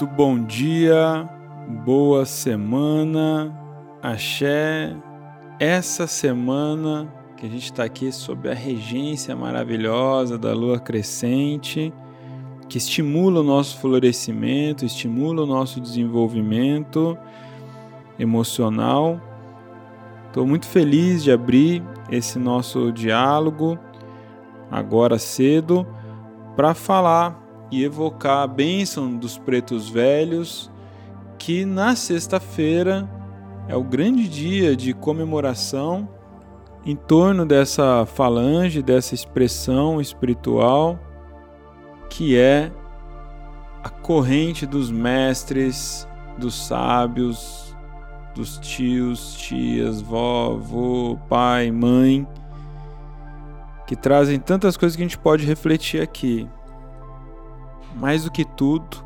Muito 0.00 0.16
bom 0.16 0.42
dia, 0.42 1.28
boa 1.84 2.24
semana, 2.24 3.54
axé. 4.02 4.96
Essa 5.58 6.06
semana 6.06 7.06
que 7.36 7.44
a 7.44 7.50
gente 7.50 7.64
está 7.64 7.84
aqui 7.84 8.10
sob 8.10 8.48
a 8.48 8.54
regência 8.54 9.36
maravilhosa 9.36 10.38
da 10.38 10.54
lua 10.54 10.80
crescente, 10.80 11.92
que 12.66 12.78
estimula 12.78 13.40
o 13.40 13.42
nosso 13.42 13.78
florescimento, 13.78 14.86
estimula 14.86 15.42
o 15.42 15.46
nosso 15.46 15.78
desenvolvimento 15.78 17.14
emocional. 18.18 19.20
Estou 20.28 20.46
muito 20.46 20.64
feliz 20.64 21.22
de 21.22 21.30
abrir 21.30 21.82
esse 22.10 22.38
nosso 22.38 22.90
diálogo 22.90 23.78
agora 24.70 25.18
cedo 25.18 25.86
para 26.56 26.72
falar 26.72 27.39
e 27.70 27.84
evocar 27.84 28.42
a 28.42 28.46
bênção 28.46 29.16
dos 29.16 29.38
pretos 29.38 29.88
velhos, 29.88 30.70
que 31.38 31.64
na 31.64 31.94
sexta-feira 31.96 33.08
é 33.68 33.76
o 33.76 33.84
grande 33.84 34.28
dia 34.28 34.76
de 34.76 34.92
comemoração 34.92 36.08
em 36.84 36.96
torno 36.96 37.46
dessa 37.46 38.06
falange, 38.06 38.82
dessa 38.82 39.14
expressão 39.14 40.00
espiritual 40.00 40.98
que 42.10 42.36
é 42.36 42.70
a 43.82 43.88
corrente 43.88 44.66
dos 44.66 44.90
mestres, 44.90 46.06
dos 46.36 46.66
sábios, 46.66 47.74
dos 48.34 48.58
tios, 48.58 49.34
tias, 49.34 50.02
vó, 50.02 50.54
avô, 50.54 51.18
pai, 51.28 51.70
mãe, 51.70 52.26
que 53.86 53.96
trazem 53.96 54.38
tantas 54.38 54.76
coisas 54.76 54.96
que 54.96 55.02
a 55.02 55.06
gente 55.06 55.18
pode 55.18 55.46
refletir 55.46 56.02
aqui. 56.02 56.46
Mais 57.94 58.24
do 58.24 58.30
que 58.30 58.44
tudo, 58.44 59.04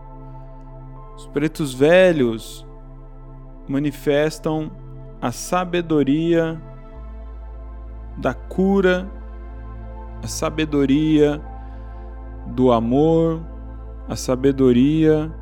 os 1.16 1.26
pretos 1.28 1.72
velhos 1.72 2.66
manifestam 3.68 4.70
a 5.20 5.32
sabedoria 5.32 6.60
da 8.18 8.34
cura, 8.34 9.10
a 10.22 10.26
sabedoria 10.26 11.40
do 12.48 12.70
amor, 12.70 13.40
a 14.08 14.16
sabedoria 14.16 15.32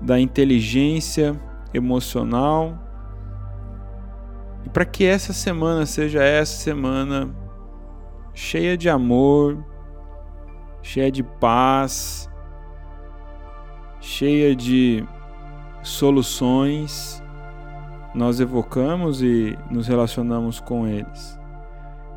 da 0.00 0.18
inteligência 0.18 1.38
emocional. 1.72 2.78
E 4.64 4.68
para 4.68 4.84
que 4.84 5.04
essa 5.04 5.32
semana 5.32 5.86
seja 5.86 6.22
essa 6.22 6.62
semana 6.62 7.34
cheia 8.34 8.76
de 8.76 8.88
amor, 8.88 9.64
cheia 10.86 11.10
de 11.10 11.24
paz, 11.24 12.30
cheia 14.00 14.54
de 14.54 15.04
soluções, 15.82 17.20
nós 18.14 18.38
evocamos 18.38 19.20
e 19.20 19.58
nos 19.68 19.88
relacionamos 19.88 20.60
com 20.60 20.86
eles. 20.86 21.38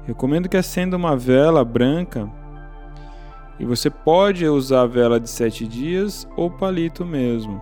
Recomendo 0.06 0.48
que 0.48 0.56
acenda 0.56 0.96
uma 0.96 1.18
vela 1.18 1.66
branca 1.66 2.32
e 3.60 3.66
você 3.66 3.90
pode 3.90 4.46
usar 4.46 4.84
a 4.84 4.88
vela 4.88 5.20
de 5.20 5.30
sete 5.32 5.68
dias 5.68 6.28
ou 6.38 6.52
palito 6.52 7.04
mesmo. 7.04 7.60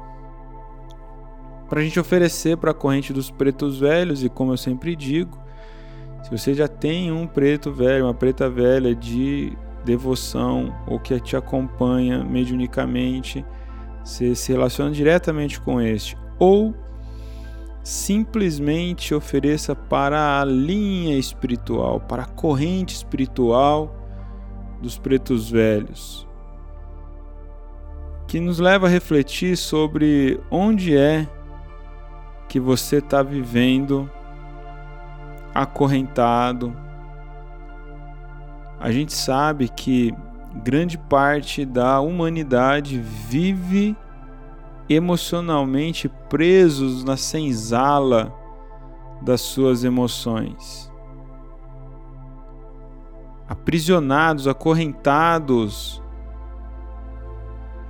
Para 1.70 1.80
a 1.80 1.84
gente 1.84 2.00
oferecer 2.02 2.58
para 2.58 2.72
a 2.72 2.74
corrente 2.74 3.14
dos 3.14 3.32
pretos 3.32 3.80
velhos, 3.80 4.26
e 4.26 4.30
como 4.30 4.52
eu 4.52 4.58
sempre 4.58 4.94
digo, 4.94 5.40
se 6.22 6.30
você 6.30 6.54
já 6.54 6.68
tem 6.68 7.14
um 7.14 7.26
preto 7.26 7.72
velho, 7.72 8.06
uma 8.06 8.14
preta 8.14 8.50
velha 8.50 8.94
de 8.94 9.58
devoção 9.88 10.76
ou 10.86 11.00
que 11.00 11.18
te 11.20 11.36
acompanha 11.36 12.24
mediunicamente, 12.24 13.46
você 14.04 14.36
se 14.36 14.52
relaciona 14.52 14.92
diretamente 14.92 15.60
com 15.60 15.82
este, 15.82 16.18
ou 16.38 16.76
simplesmente 17.82 19.16
ofereça 19.16 19.74
para 19.74 20.42
a 20.42 20.46
linha 20.46 21.18
espiritual, 21.18 22.02
para 22.02 22.24
a 22.24 22.28
corrente 22.28 22.94
espiritual 22.94 23.96
dos 24.82 24.98
pretos 24.98 25.50
velhos, 25.50 26.28
que 28.28 28.42
nos 28.42 28.60
leva 28.60 28.88
a 28.88 28.90
refletir 28.90 29.56
sobre 29.56 30.38
onde 30.52 30.98
é 30.98 31.28
que 32.50 32.60
você 32.60 32.98
está 32.98 33.24
vivendo 33.24 34.10
acorrentado, 35.54 36.76
a 38.80 38.92
gente 38.92 39.14
sabe 39.14 39.68
que 39.70 40.14
grande 40.64 40.98
parte 40.98 41.66
da 41.66 42.00
humanidade 42.00 43.00
vive 43.00 43.96
emocionalmente 44.90 46.08
presos 46.30 47.04
na 47.04 47.18
senzala 47.18 48.34
das 49.22 49.42
suas 49.42 49.84
emoções. 49.84 50.92
Aprisionados, 53.50 54.48
acorrentados 54.48 56.02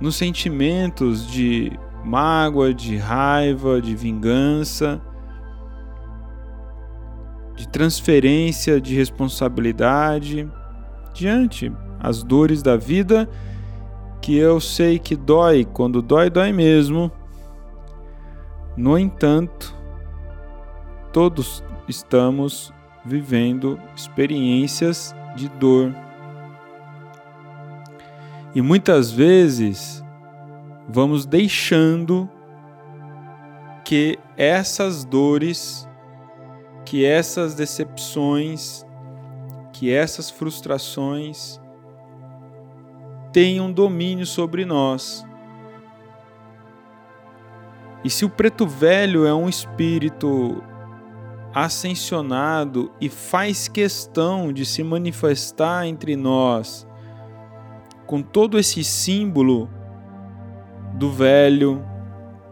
nos 0.00 0.16
sentimentos 0.16 1.26
de 1.26 1.72
mágoa, 2.04 2.72
de 2.72 2.96
raiva, 2.96 3.80
de 3.80 3.94
vingança, 3.94 5.00
de 7.54 7.68
transferência 7.68 8.80
de 8.80 8.94
responsabilidade 8.94 10.48
diante 11.12 11.72
as 12.00 12.22
dores 12.22 12.62
da 12.62 12.76
vida, 12.76 13.28
que 14.20 14.36
eu 14.36 14.60
sei 14.60 14.98
que 14.98 15.16
dói, 15.16 15.64
quando 15.64 16.02
dói, 16.02 16.30
dói 16.30 16.52
mesmo. 16.52 17.10
No 18.76 18.98
entanto, 18.98 19.74
todos 21.12 21.64
estamos 21.88 22.72
vivendo 23.04 23.80
experiências 23.96 25.14
de 25.34 25.48
dor. 25.48 25.94
E 28.54 28.62
muitas 28.62 29.10
vezes 29.10 30.04
vamos 30.88 31.26
deixando 31.26 32.28
que 33.84 34.18
essas 34.36 35.04
dores, 35.04 35.88
que 36.84 37.04
essas 37.04 37.54
decepções, 37.54 38.86
que 39.78 39.92
essas 39.92 40.28
frustrações 40.28 41.60
tenham 43.32 43.70
domínio 43.70 44.26
sobre 44.26 44.64
nós. 44.64 45.24
E 48.02 48.10
se 48.10 48.24
o 48.24 48.28
preto 48.28 48.66
velho 48.66 49.24
é 49.24 49.32
um 49.32 49.48
espírito 49.48 50.60
ascensionado 51.54 52.90
e 53.00 53.08
faz 53.08 53.68
questão 53.68 54.52
de 54.52 54.66
se 54.66 54.82
manifestar 54.82 55.86
entre 55.86 56.16
nós 56.16 56.84
com 58.04 58.20
todo 58.20 58.58
esse 58.58 58.82
símbolo 58.82 59.70
do 60.94 61.12
velho, 61.12 61.84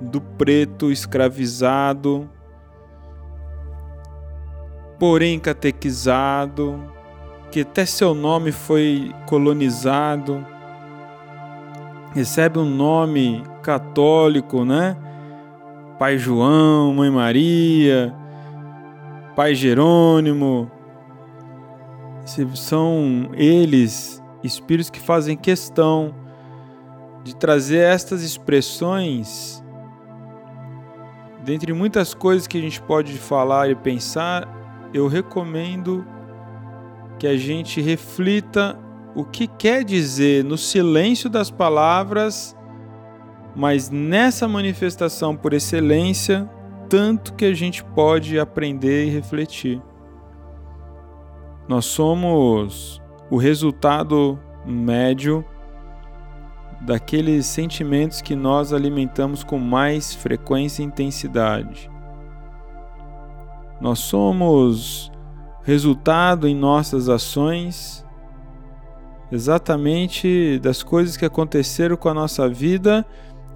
do 0.00 0.20
preto 0.20 0.92
escravizado, 0.92 2.30
porém 4.96 5.40
catequizado, 5.40 6.94
que 7.56 7.62
até 7.62 7.86
seu 7.86 8.14
nome 8.14 8.52
foi 8.52 9.14
colonizado, 9.24 10.46
recebe 12.12 12.58
um 12.58 12.68
nome 12.68 13.42
católico, 13.62 14.62
né? 14.62 14.94
Pai 15.98 16.18
João, 16.18 16.92
Mãe 16.92 17.10
Maria, 17.10 18.14
Pai 19.34 19.54
Jerônimo. 19.54 20.70
São 22.54 23.30
eles 23.32 24.22
espíritos 24.44 24.90
que 24.90 25.00
fazem 25.00 25.34
questão 25.34 26.14
de 27.24 27.34
trazer 27.34 27.78
estas 27.78 28.22
expressões, 28.22 29.64
dentre 31.42 31.72
muitas 31.72 32.12
coisas 32.12 32.46
que 32.46 32.58
a 32.58 32.60
gente 32.60 32.82
pode 32.82 33.14
falar 33.14 33.70
e 33.70 33.74
pensar, 33.74 34.46
eu 34.92 35.08
recomendo 35.08 36.04
que 37.18 37.26
a 37.26 37.36
gente 37.36 37.80
reflita 37.80 38.78
o 39.14 39.24
que 39.24 39.46
quer 39.46 39.82
dizer 39.82 40.44
no 40.44 40.58
silêncio 40.58 41.30
das 41.30 41.50
palavras, 41.50 42.56
mas 43.54 43.88
nessa 43.88 44.46
manifestação 44.46 45.34
por 45.34 45.54
excelência, 45.54 46.48
tanto 46.88 47.32
que 47.34 47.46
a 47.46 47.54
gente 47.54 47.82
pode 47.82 48.38
aprender 48.38 49.06
e 49.06 49.10
refletir. 49.10 49.80
Nós 51.66 51.86
somos 51.86 53.00
o 53.30 53.38
resultado 53.38 54.38
médio 54.64 55.44
daqueles 56.82 57.46
sentimentos 57.46 58.20
que 58.20 58.36
nós 58.36 58.72
alimentamos 58.72 59.42
com 59.42 59.58
mais 59.58 60.14
frequência 60.14 60.82
e 60.82 60.86
intensidade. 60.86 61.90
Nós 63.80 63.98
somos 63.98 65.10
resultado 65.66 66.46
em 66.46 66.54
nossas 66.54 67.08
ações, 67.08 68.06
exatamente 69.32 70.60
das 70.60 70.80
coisas 70.80 71.16
que 71.16 71.24
aconteceram 71.24 71.96
com 71.96 72.08
a 72.08 72.14
nossa 72.14 72.48
vida 72.48 73.04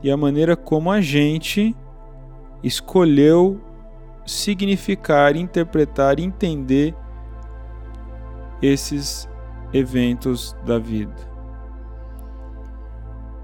e 0.02 0.10
a 0.10 0.16
maneira 0.16 0.56
como 0.56 0.90
a 0.90 1.00
gente 1.00 1.74
escolheu 2.64 3.60
significar, 4.26 5.36
interpretar, 5.36 6.18
entender 6.18 6.96
esses 8.60 9.28
eventos 9.72 10.56
da 10.66 10.80
vida. 10.80 11.14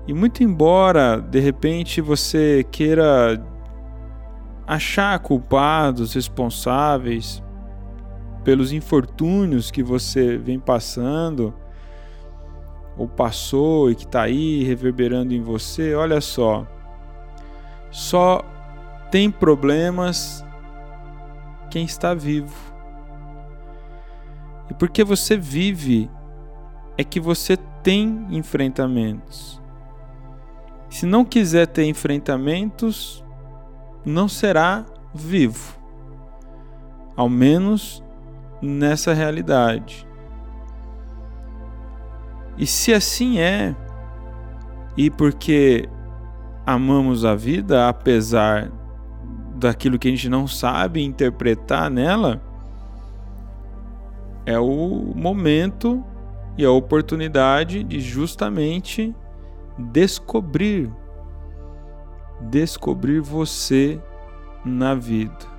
E 0.09 0.13
muito 0.13 0.43
embora 0.43 1.21
de 1.21 1.39
repente 1.39 2.01
você 2.01 2.67
queira 2.69 3.41
achar 4.67 5.17
culpados, 5.21 6.15
responsáveis 6.15 7.46
pelos 8.47 8.71
infortúnios 8.71 9.73
que 9.73 9.83
você 9.83 10.39
vem 10.39 10.57
passando 10.57 11.53
ou 12.97 13.09
passou 13.09 13.91
e 13.91 13.97
que 13.97 14.05
está 14.05 14.23
aí 14.23 14.63
reverberando 14.63 15.35
em 15.35 15.43
você, 15.43 15.97
olha 15.97 16.21
só, 16.21 16.65
só 17.91 18.41
tem 19.11 19.33
problemas 19.33 20.45
quem 21.73 21.85
está 21.85 22.15
vivo. 22.15 22.55
E 24.71 24.75
porque 24.75 25.03
você 25.03 25.37
vive, 25.37 26.09
é 26.97 27.03
que 27.03 27.19
você 27.19 27.57
tem 27.83 28.29
enfrentamentos. 28.31 29.61
Se 30.89 31.05
não 31.05 31.25
quiser 31.25 31.67
ter 31.67 31.87
enfrentamentos, 31.87 33.25
não 34.05 34.29
será 34.29 34.87
vivo. 35.13 35.77
Ao 37.17 37.29
menos 37.29 38.06
nessa 38.61 39.13
realidade. 39.13 40.07
E 42.59 42.67
se 42.67 42.93
assim 42.93 43.39
é, 43.39 43.77
e 44.97 45.11
porque 45.11 45.89
amamos 46.65 47.25
a 47.25 47.35
vida 47.35 47.89
apesar 47.89 48.73
daquilo 49.55 49.99
que 49.99 50.09
a 50.09 50.11
gente 50.11 50.29
não 50.29 50.47
sabe 50.47 51.03
interpretar 51.03 51.91
nela, 51.91 52.41
é 54.45 54.59
o 54.59 55.13
momento 55.15 56.05
e 56.57 56.65
a 56.65 56.71
oportunidade 56.71 57.83
de 57.83 58.01
justamente 58.01 59.15
descobrir 59.79 60.91
descobrir 62.41 63.21
você 63.21 64.01
na 64.65 64.95
vida. 64.95 65.57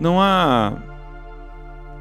Não 0.00 0.20
há 0.20 0.72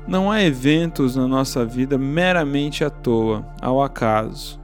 não 0.07 0.31
há 0.31 0.41
eventos 0.41 1.15
na 1.15 1.27
nossa 1.27 1.65
vida 1.65 1.97
meramente 1.97 2.83
à 2.83 2.89
toa, 2.89 3.45
ao 3.61 3.81
acaso. 3.81 4.59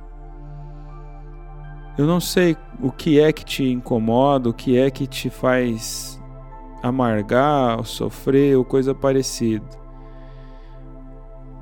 Eu 1.98 2.06
não 2.06 2.20
sei 2.20 2.56
o 2.82 2.92
que 2.92 3.20
é 3.20 3.32
que 3.32 3.44
te 3.44 3.64
incomoda, 3.64 4.50
o 4.50 4.54
que 4.54 4.78
é 4.78 4.92
que 4.92 5.08
te 5.08 5.30
faz 5.30 6.22
amargar, 6.84 7.78
ou 7.78 7.84
sofrer 7.84 8.56
ou 8.56 8.64
coisa 8.64 8.94
parecida. 8.94 9.66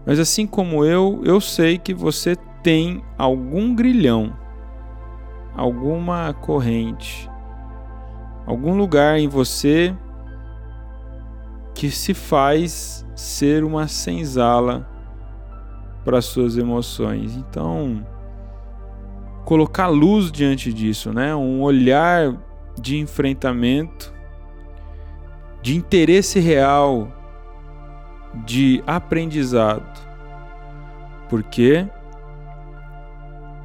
Mas 0.05 0.19
assim 0.19 0.45
como 0.45 0.83
eu, 0.83 1.21
eu 1.23 1.39
sei 1.39 1.77
que 1.77 1.93
você 1.93 2.35
tem 2.61 3.03
algum 3.17 3.73
grilhão 3.73 4.33
alguma 5.55 6.33
corrente, 6.33 7.29
algum 8.45 8.75
lugar 8.75 9.17
em 9.17 9.27
você 9.27 9.95
que 11.75 11.91
se 11.91 12.13
faz 12.13 13.05
ser 13.15 13.63
uma 13.63 13.87
senzala 13.87 14.89
para 16.05 16.21
suas 16.21 16.57
emoções. 16.57 17.35
Então, 17.35 18.05
colocar 19.43 19.87
luz 19.87 20.31
diante 20.31 20.71
disso, 20.71 21.11
né? 21.11 21.35
Um 21.35 21.61
olhar 21.61 22.33
de 22.79 22.97
enfrentamento, 22.97 24.13
de 25.61 25.75
interesse 25.75 26.39
real, 26.39 27.11
de 28.45 28.81
aprendizado. 28.87 30.05
Porque 31.29 31.87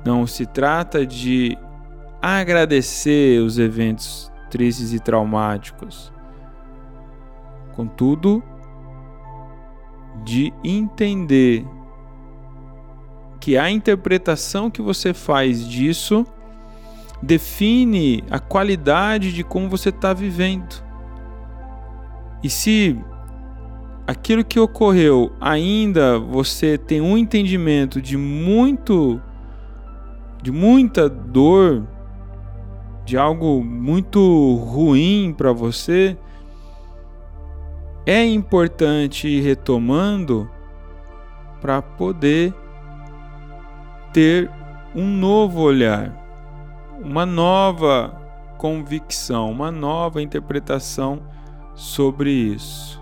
não 0.04 0.26
se 0.26 0.46
trata 0.46 1.06
de 1.06 1.56
agradecer 2.20 3.40
os 3.40 3.58
eventos 3.58 4.32
tristes 4.50 4.92
e 4.92 4.98
traumáticos. 4.98 6.12
Contudo, 7.80 8.42
de 10.22 10.52
entender 10.62 11.64
que 13.40 13.56
a 13.56 13.70
interpretação 13.70 14.70
que 14.70 14.82
você 14.82 15.14
faz 15.14 15.66
disso 15.66 16.26
define 17.22 18.22
a 18.30 18.38
qualidade 18.38 19.32
de 19.32 19.42
como 19.42 19.66
você 19.66 19.88
está 19.88 20.12
vivendo. 20.12 20.84
E 22.42 22.50
se 22.50 22.98
aquilo 24.06 24.44
que 24.44 24.60
ocorreu 24.60 25.32
ainda 25.40 26.18
você 26.18 26.76
tem 26.76 27.00
um 27.00 27.16
entendimento 27.16 28.02
de 28.02 28.18
muito 28.18 29.18
de 30.42 30.52
muita 30.52 31.08
dor 31.08 31.88
de 33.06 33.16
algo 33.16 33.64
muito 33.64 34.56
ruim 34.56 35.34
para 35.34 35.50
você, 35.50 36.18
é 38.06 38.24
importante 38.24 39.28
ir 39.28 39.42
retomando 39.42 40.50
para 41.60 41.82
poder 41.82 42.54
ter 44.12 44.50
um 44.94 45.06
novo 45.06 45.60
olhar, 45.60 46.16
uma 47.02 47.24
nova 47.24 48.16
convicção, 48.58 49.50
uma 49.50 49.70
nova 49.70 50.20
interpretação 50.20 51.22
sobre 51.74 52.30
isso. 52.30 53.00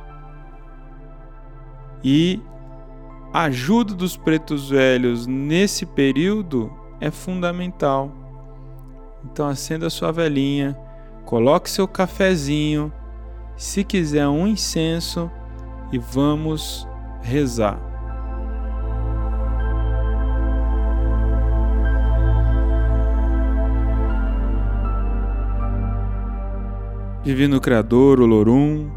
E 2.04 2.40
a 3.32 3.44
ajuda 3.44 3.94
dos 3.94 4.16
pretos 4.16 4.70
velhos 4.70 5.26
nesse 5.26 5.84
período 5.84 6.72
é 7.00 7.10
fundamental. 7.10 8.12
Então 9.24 9.48
acenda 9.48 9.90
sua 9.90 10.12
velinha, 10.12 10.78
coloque 11.24 11.68
seu 11.68 11.88
cafezinho, 11.88 12.92
se 13.58 13.82
quiser 13.82 14.28
um 14.28 14.46
incenso 14.46 15.28
e 15.92 15.98
vamos 15.98 16.88
rezar. 17.20 17.78
Divino 27.24 27.60
Criador, 27.60 28.20
Olorum, 28.20 28.90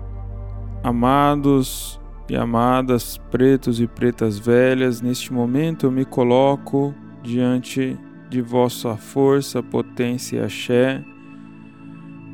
amados 0.83 1.99
e 2.29 2.35
amadas 2.35 3.17
pretos 3.29 3.81
e 3.81 3.87
pretas 3.87 4.37
velhas, 4.37 5.01
neste 5.01 5.33
momento 5.33 5.87
eu 5.87 5.91
me 5.91 6.05
coloco 6.05 6.93
diante 7.23 7.97
de 8.29 8.41
vossa 8.41 8.95
força, 8.95 9.61
potência 9.61 10.37
e 10.37 10.43
axé, 10.45 11.03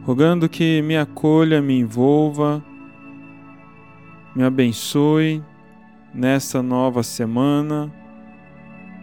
rogando 0.07 0.47
que 0.47 0.81
me 0.81 0.95
acolha, 0.95 1.61
me 1.61 1.77
envolva, 1.77 2.63
me 4.33 4.41
abençoe 4.41 5.43
nesta 6.13 6.63
nova 6.63 7.03
semana, 7.03 7.93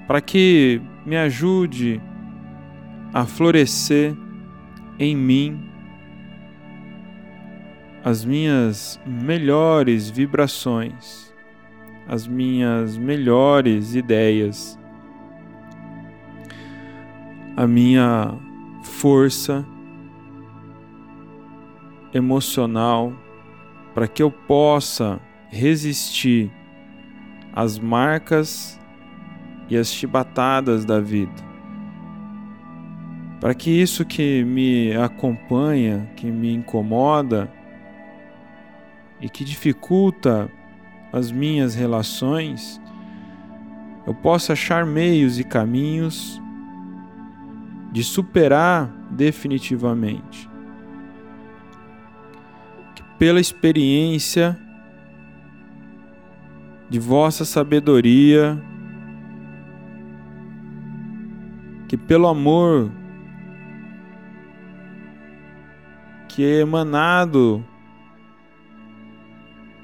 para 0.07 0.23
que 0.23 0.81
me 1.05 1.15
ajude 1.15 2.01
a 3.13 3.27
florescer 3.27 4.17
em 4.99 5.15
mim 5.15 5.71
as 8.03 8.25
minhas 8.25 8.99
melhores 9.07 10.09
vibrações, 10.09 11.31
as 12.09 12.27
minhas 12.27 12.97
melhores 12.97 13.95
ideias 13.95 14.79
a 17.57 17.67
minha 17.67 18.35
força 18.83 19.65
emocional 22.15 23.13
para 23.95 24.09
que 24.09 24.23
eu 24.23 24.31
possa 24.31 25.21
resistir 25.49 26.51
às 27.53 27.79
marcas 27.79 28.81
e 29.69 29.77
às 29.77 29.89
chibatadas 29.89 30.85
da 30.85 31.01
vida. 31.01 31.45
Para 33.41 33.55
que 33.55 33.71
isso 33.71 34.05
que 34.05 34.43
me 34.45 34.95
acompanha, 34.97 36.11
que 36.17 36.31
me 36.31 36.53
incomoda 36.53 37.53
e 39.21 39.29
que 39.29 39.45
dificulta 39.45 40.51
as 41.13 41.31
minhas 41.31 41.75
relações, 41.75 42.81
eu 44.07 44.15
possa 44.15 44.55
achar 44.55 44.85
meios 44.87 45.39
e 45.39 45.45
caminhos 45.45 46.41
de 47.93 48.03
superar 48.03 48.87
definitivamente. 49.11 50.54
Pela 53.25 53.41
experiência 53.41 54.55
de 56.91 56.99
vossa 56.99 57.47
sabedoria, 57.47 58.63
que 61.89 61.97
pelo 61.97 62.29
amor 62.29 62.93
que 66.29 66.45
é 66.45 66.61
emanado 66.61 67.65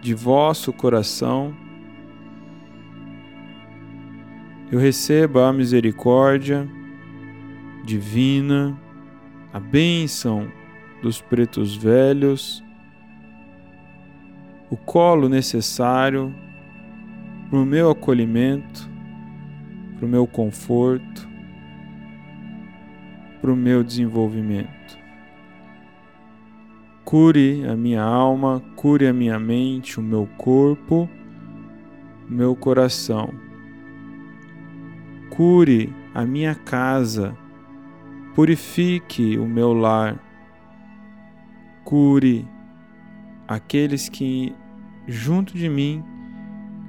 de 0.02 0.12
vosso 0.12 0.70
coração, 0.70 1.56
eu 4.70 4.78
receba 4.78 5.48
a 5.48 5.52
misericórdia 5.54 6.68
divina, 7.86 8.78
a 9.50 9.58
bênção 9.58 10.46
dos 11.00 11.22
pretos 11.22 11.74
velhos, 11.74 12.62
o 14.70 14.76
colo 14.76 15.28
necessário 15.28 16.32
para 17.48 17.58
o 17.58 17.66
meu 17.66 17.90
acolhimento, 17.90 18.88
para 19.96 20.06
o 20.06 20.08
meu 20.08 20.26
conforto, 20.26 21.28
para 23.40 23.52
o 23.52 23.56
meu 23.56 23.82
desenvolvimento. 23.82 24.70
Cure 27.04 27.66
a 27.68 27.74
minha 27.74 28.02
alma, 28.02 28.62
cure 28.76 29.08
a 29.08 29.12
minha 29.12 29.38
mente, 29.38 29.98
o 29.98 30.02
meu 30.02 30.28
corpo, 30.38 31.08
o 32.28 32.32
meu 32.32 32.54
coração. 32.54 33.34
Cure 35.30 35.92
a 36.14 36.24
minha 36.24 36.54
casa, 36.54 37.36
purifique 38.36 39.36
o 39.38 39.46
meu 39.46 39.72
lar, 39.72 40.22
cure 41.84 42.46
aqueles 43.48 44.08
que, 44.08 44.54
junto 45.10 45.56
de 45.58 45.68
mim, 45.68 46.04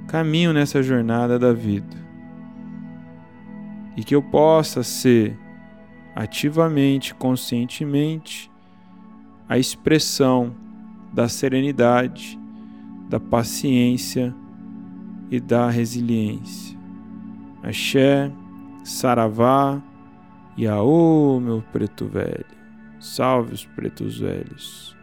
caminham 0.08 0.54
nessa 0.54 0.84
jornada 0.84 1.40
da 1.40 1.52
vida. 1.52 1.98
E 3.98 4.04
que 4.04 4.16
eu 4.16 4.22
possa 4.22 4.84
ser 4.84 5.38
ativamente, 6.16 7.16
conscientemente, 7.16 8.52
a 9.50 9.58
expressão 9.58 10.56
da 11.12 11.28
serenidade, 11.28 12.40
da 13.10 13.20
paciência 13.20 14.34
e 15.30 15.40
da 15.40 15.70
resiliência. 15.70 16.78
Axé, 17.64 18.32
Saravá 18.84 19.82
e 20.56 20.68
Aô, 20.68 21.40
meu 21.40 21.64
preto 21.72 22.06
velho. 22.06 22.46
Salve 23.00 23.54
os 23.54 23.66
pretos 23.66 24.20
velhos. 24.20 24.96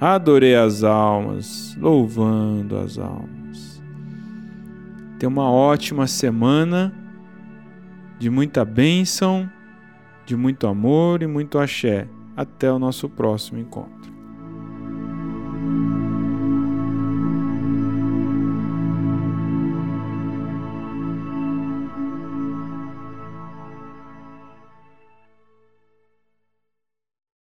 Adorei 0.00 0.54
as 0.54 0.82
almas, 0.82 1.76
louvando 1.78 2.76
as 2.78 2.98
almas. 2.98 3.82
Tenha 5.18 5.28
uma 5.28 5.50
ótima 5.50 6.06
semana 6.06 6.92
de 8.18 8.28
muita 8.28 8.64
bênção 8.64 9.50
de 10.26 10.36
muito 10.36 10.66
amor 10.66 11.22
e 11.22 11.26
muito 11.26 11.58
axé. 11.58 12.08
Até 12.36 12.70
o 12.72 12.78
nosso 12.78 13.08
próximo 13.08 13.60
encontro. 13.60 14.13